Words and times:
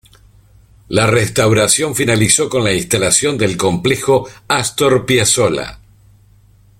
La 0.87 1.05
restauración 1.05 1.93
finalizó 1.93 2.49
con 2.49 2.63
la 2.63 2.73
instalación 2.73 3.37
del 3.37 3.55
complejo 3.55 4.27
Astor 4.47 5.05
Piazzolla. 5.05 5.79